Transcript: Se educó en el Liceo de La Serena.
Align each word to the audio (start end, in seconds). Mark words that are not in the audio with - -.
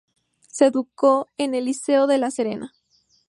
Se 0.47 0.65
educó 0.65 1.27
en 1.37 1.53
el 1.53 1.65
Liceo 1.65 2.07
de 2.07 2.17
La 2.17 2.31
Serena. 2.31 2.73